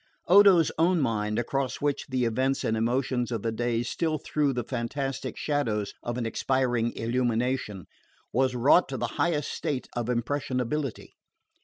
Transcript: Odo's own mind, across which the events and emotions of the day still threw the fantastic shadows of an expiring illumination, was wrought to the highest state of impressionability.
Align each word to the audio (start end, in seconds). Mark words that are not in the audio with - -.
Odo's 0.27 0.71
own 0.79 0.99
mind, 0.99 1.37
across 1.37 1.75
which 1.79 2.07
the 2.09 2.25
events 2.25 2.63
and 2.63 2.75
emotions 2.75 3.31
of 3.31 3.43
the 3.43 3.51
day 3.51 3.83
still 3.83 4.17
threw 4.17 4.51
the 4.51 4.63
fantastic 4.63 5.37
shadows 5.37 5.93
of 6.01 6.17
an 6.17 6.25
expiring 6.25 6.91
illumination, 6.93 7.85
was 8.33 8.55
wrought 8.55 8.89
to 8.89 8.97
the 8.97 9.05
highest 9.21 9.51
state 9.51 9.87
of 9.95 10.07
impressionability. 10.09 11.13